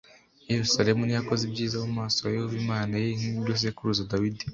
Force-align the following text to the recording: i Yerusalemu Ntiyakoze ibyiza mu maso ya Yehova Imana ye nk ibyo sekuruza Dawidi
i 0.45 0.49
Yerusalemu 0.53 1.01
Ntiyakoze 1.05 1.41
ibyiza 1.45 1.75
mu 1.85 1.91
maso 1.99 2.19
ya 2.21 2.31
Yehova 2.35 2.55
Imana 2.63 2.93
ye 3.03 3.09
nk 3.19 3.23
ibyo 3.31 3.53
sekuruza 3.61 4.09
Dawidi 4.11 4.45